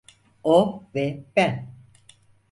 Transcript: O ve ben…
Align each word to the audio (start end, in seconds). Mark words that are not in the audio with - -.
O 0.43 0.83
ve 0.95 1.23
ben… 1.35 1.69